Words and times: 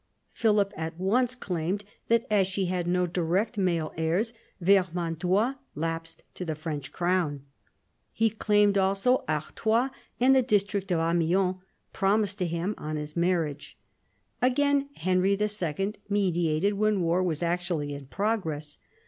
Philip 0.33 0.73
at 0.75 0.99
once 0.99 1.35
claimed 1.35 1.83
that, 2.07 2.25
as 2.31 2.47
she 2.47 2.65
had 2.65 2.87
no 2.87 3.05
direct 3.05 3.55
male 3.55 3.93
heirs, 3.95 4.33
Vermandois 4.59 5.53
lapsed 5.75 6.23
to 6.33 6.43
the 6.43 6.55
French 6.55 6.91
crown. 6.91 7.43
He 8.11 8.31
claimed 8.31 8.79
also 8.79 9.23
Artois 9.29 9.89
and 10.19 10.35
the 10.35 10.41
district 10.41 10.91
of 10.91 10.97
Amiens, 10.99 11.57
promised 11.93 12.39
to 12.39 12.47
him 12.47 12.73
on 12.79 12.95
his 12.95 13.15
marriage. 13.15 13.77
Again 14.41 14.89
Henry 14.95 15.37
II. 15.39 15.93
mediated 16.09 16.73
when 16.73 17.03
war 17.03 17.21
was, 17.21 17.43
actually 17.43 17.93
in 17.93 18.07
progress. 18.07 18.79